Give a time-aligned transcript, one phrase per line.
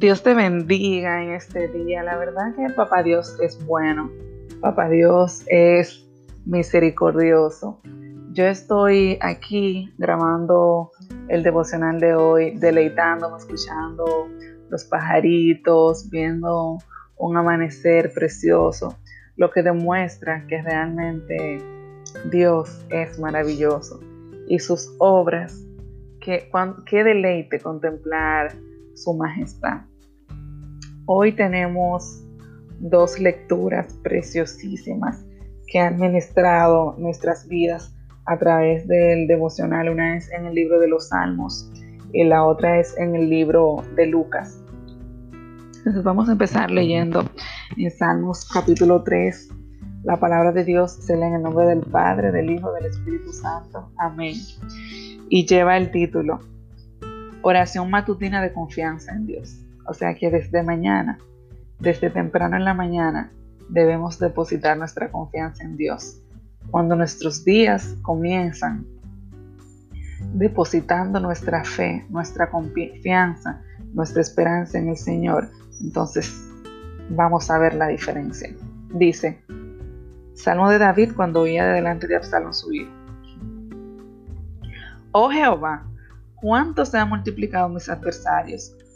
[0.00, 2.02] Dios te bendiga en este día.
[2.02, 4.10] La verdad que Papá Dios es bueno.
[4.62, 6.08] Papá Dios es
[6.46, 7.82] misericordioso.
[8.32, 10.90] Yo estoy aquí grabando
[11.28, 14.26] el devocional de hoy, deleitándome, escuchando
[14.70, 16.78] los pajaritos, viendo
[17.18, 18.96] un amanecer precioso,
[19.36, 21.58] lo que demuestra que realmente
[22.30, 24.00] Dios es maravilloso
[24.48, 25.62] y sus obras,
[26.22, 26.50] que,
[26.86, 28.54] qué deleite contemplar
[28.94, 29.89] su majestad.
[31.12, 32.22] Hoy tenemos
[32.78, 35.26] dos lecturas preciosísimas
[35.66, 37.92] que han ministrado nuestras vidas
[38.26, 39.88] a través del devocional.
[39.88, 41.68] Una es en el libro de los Salmos
[42.12, 44.62] y la otra es en el libro de Lucas.
[45.78, 47.24] Entonces vamos a empezar leyendo
[47.76, 49.48] en Salmos capítulo 3.
[50.04, 53.32] La palabra de Dios se lee en el nombre del Padre, del Hijo, del Espíritu
[53.32, 53.90] Santo.
[53.98, 54.36] Amén.
[55.28, 56.38] Y lleva el título
[57.42, 59.64] Oración matutina de confianza en Dios.
[59.90, 61.18] O sea que desde mañana,
[61.80, 63.32] desde temprano en la mañana,
[63.68, 66.22] debemos depositar nuestra confianza en Dios.
[66.70, 68.86] Cuando nuestros días comienzan
[70.32, 75.48] depositando nuestra fe, nuestra confianza, nuestra esperanza en el Señor,
[75.80, 76.48] entonces
[77.08, 78.48] vamos a ver la diferencia.
[78.94, 79.42] Dice,
[80.34, 82.92] Salmo de David cuando oía de delante de Absalón su hijo.
[85.10, 85.84] Oh Jehová,
[86.36, 88.76] cuánto se han multiplicado mis adversarios.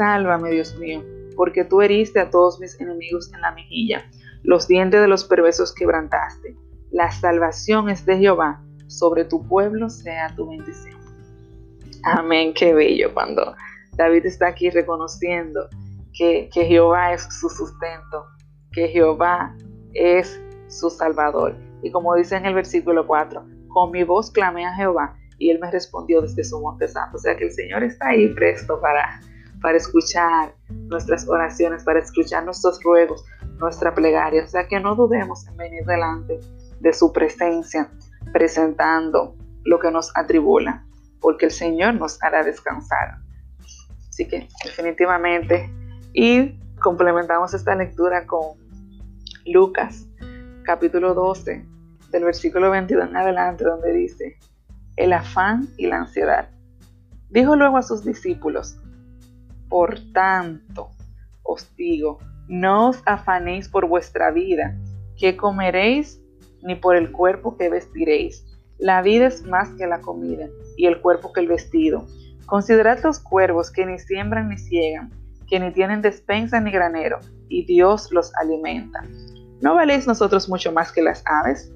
[0.00, 1.04] sálvame, Dios mío,
[1.36, 4.02] porque tú heriste a todos mis enemigos en la mejilla,
[4.42, 6.56] los dientes de los perversos quebrantaste.
[6.90, 10.98] La salvación es de Jehová, sobre tu pueblo sea tu bendición.
[12.02, 13.54] Amén, qué bello cuando
[13.92, 15.68] David está aquí reconociendo
[16.14, 18.24] que, que Jehová es su sustento,
[18.72, 19.54] que Jehová
[19.92, 21.54] es su salvador.
[21.82, 25.58] Y como dice en el versículo 4, con mi voz clamé a Jehová y él
[25.60, 27.18] me respondió desde su monte santo.
[27.18, 29.20] O sea que el Señor está ahí presto para,
[29.60, 33.24] para escuchar nuestras oraciones, para escuchar nuestros ruegos,
[33.58, 34.44] nuestra plegaria.
[34.44, 36.40] O sea que no dudemos en venir delante
[36.80, 37.90] de su presencia,
[38.32, 40.84] presentando lo que nos atribula,
[41.20, 43.18] porque el Señor nos hará descansar.
[44.08, 45.70] Así que definitivamente,
[46.12, 48.58] y complementamos esta lectura con
[49.46, 50.06] Lucas,
[50.64, 51.64] capítulo 12,
[52.10, 54.38] del versículo 22 en adelante, donde dice,
[54.96, 56.48] el afán y la ansiedad.
[57.28, 58.79] Dijo luego a sus discípulos,
[59.70, 60.90] por tanto,
[61.44, 64.76] os digo, no os afanéis por vuestra vida,
[65.16, 66.20] que comeréis,
[66.62, 68.44] ni por el cuerpo que vestiréis.
[68.78, 72.04] La vida es más que la comida, y el cuerpo que el vestido.
[72.46, 75.10] Considerad los cuervos que ni siembran ni ciegan,
[75.48, 79.04] que ni tienen despensa ni granero, y Dios los alimenta.
[79.60, 81.72] ¿No valéis nosotros mucho más que las aves?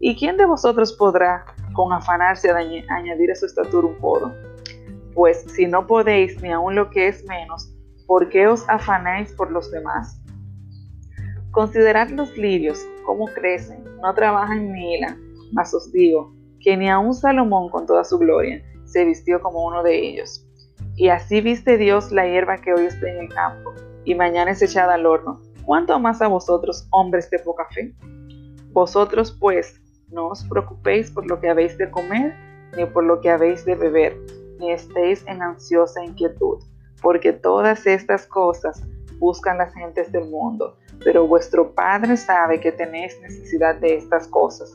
[0.00, 4.34] ¿Y quién de vosotros podrá, con afanarse, añadir a su estatura un podo?
[5.18, 7.74] Pues si no podéis ni aun lo que es menos,
[8.06, 10.22] ¿por qué os afanáis por los demás?
[11.50, 15.20] Considerad los lirios, cómo crecen, no trabajan ni hilan,
[15.50, 19.82] mas os digo que ni aun Salomón con toda su gloria se vistió como uno
[19.82, 20.46] de ellos.
[20.94, 23.74] Y así viste Dios la hierba que hoy está en el campo
[24.04, 25.42] y mañana es echada al horno.
[25.64, 27.92] ¿Cuánto más a vosotros, hombres de poca fe?
[28.70, 29.80] Vosotros pues,
[30.12, 32.36] no os preocupéis por lo que habéis de comer,
[32.76, 34.16] ni por lo que habéis de beber,
[34.58, 36.58] ni estéis en ansiosa inquietud,
[37.00, 38.82] porque todas estas cosas
[39.18, 44.74] buscan las gentes del mundo, pero vuestro Padre sabe que tenéis necesidad de estas cosas.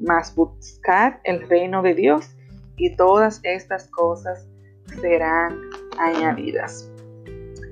[0.00, 2.30] Mas buscad el reino de Dios
[2.76, 4.48] y todas estas cosas
[5.00, 5.58] serán
[5.98, 6.90] añadidas.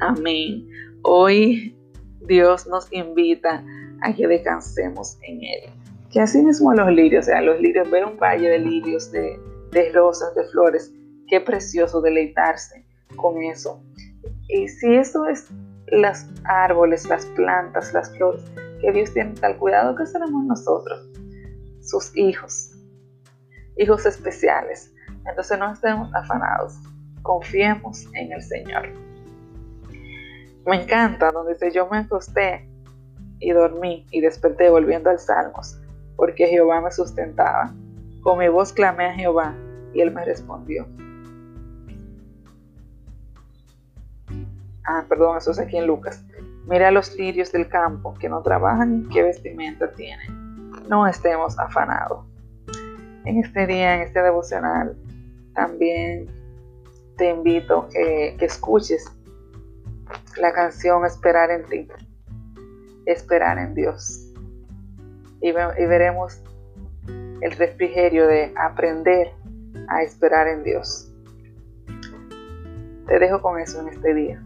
[0.01, 0.69] Amén.
[1.03, 1.77] Hoy
[2.21, 3.65] Dios nos invita
[4.03, 5.71] a que descansemos en Él.
[6.11, 9.39] Que así mismo los lirios, o sea, los lirios, ver un valle de lirios, de,
[9.71, 10.93] de rosas, de flores,
[11.29, 12.85] qué precioso deleitarse
[13.17, 13.83] con eso.
[14.49, 15.49] Y si eso es
[15.89, 18.43] los árboles, las plantas, las flores,
[18.81, 21.09] que Dios tiene tal cuidado que seremos nosotros,
[21.81, 22.73] sus hijos,
[23.77, 24.93] hijos especiales.
[25.29, 26.75] Entonces no estemos afanados,
[27.23, 28.89] confiemos en el Señor.
[30.67, 32.69] Me encanta donde dice yo me acosté
[33.39, 35.79] y dormí y desperté volviendo al Salmos,
[36.17, 37.73] porque Jehová me sustentaba.
[38.23, 39.55] Con mi voz clamé a Jehová
[39.95, 40.87] y él me respondió.
[44.87, 46.25] Ah, perdón, eso es aquí en Lucas,
[46.67, 50.47] mira los lirios del campo que no trabajan, qué vestimenta tienen.
[50.89, 52.25] No estemos afanados.
[53.25, 54.97] En este día, en este devocional,
[55.55, 56.27] también
[57.17, 59.11] te invito que, que escuches
[60.39, 61.89] la canción Esperar en ti,
[63.07, 64.33] esperar en Dios.
[65.41, 66.41] Y, y veremos
[67.41, 69.33] el refrigerio de aprender
[69.89, 71.13] a esperar en Dios.
[73.07, 74.43] Te dejo con eso en este día.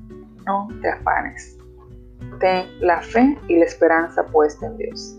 [0.51, 1.57] No te afanes.
[2.41, 5.17] Ten la fe y la esperanza puesta en Dios.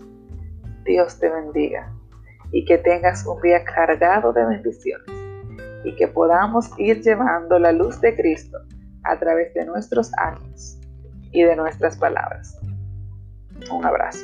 [0.84, 1.90] Dios te bendiga
[2.52, 5.06] y que tengas un día cargado de bendiciones
[5.84, 8.58] y que podamos ir llevando la luz de Cristo
[9.04, 10.78] a través de nuestros actos
[11.30, 12.60] y de nuestras palabras.
[13.70, 14.20] Un abrazo.